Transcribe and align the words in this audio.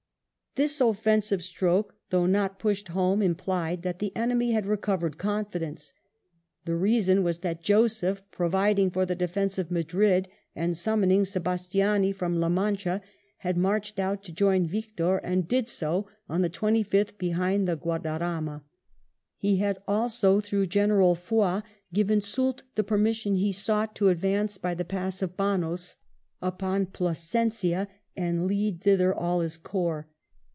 This 0.55 0.81
offensive 0.81 1.41
stroke, 1.43 1.95
though 2.09 2.25
not 2.25 2.59
pushed 2.59 2.89
home, 2.89 3.21
implied 3.21 3.83
that 3.83 3.99
the 3.99 4.13
enemy 4.17 4.51
had 4.51 4.65
recovered 4.65 5.17
confidence. 5.17 5.93
The 6.65 6.75
reason 6.75 7.23
was 7.23 7.39
that 7.39 7.61
Joseph, 7.63 8.21
providing 8.31 8.91
for 8.91 9.05
the 9.05 9.15
defence 9.15 9.57
of 9.57 9.71
Madrid, 9.71 10.27
and 10.53 10.75
summoning 10.75 11.23
Sebastiani 11.23 12.11
from 12.11 12.35
La 12.41 12.49
Mancha, 12.49 13.01
had 13.37 13.55
marched 13.55 13.97
out 13.97 14.25
to 14.25 14.33
join 14.33 14.65
Victor, 14.65 15.19
and 15.19 15.47
did 15.47 15.69
so 15.69 16.09
on 16.27 16.41
the 16.41 16.49
25th 16.49 17.17
behind 17.17 17.65
the 17.65 17.77
Guadarama. 17.77 18.61
He 19.37 19.55
had 19.55 19.81
also, 19.87 20.41
through 20.41 20.67
General 20.67 21.15
Foy, 21.15 21.61
given 21.93 22.19
Soult 22.19 22.63
the 22.75 22.83
permission 22.83 23.35
he 23.35 23.53
sought 23.53 23.95
to 23.95 24.09
advance 24.09 24.57
by 24.57 24.73
the 24.73 24.83
pass 24.83 25.21
of 25.21 25.37
Banos 25.37 25.95
upon 26.41 26.87
Plasencia, 26.87 27.87
and 28.17 28.47
lead 28.47 28.81
thither 28.81 29.15
all 29.15 29.39
his 29.39 29.55
corps. 29.55 30.09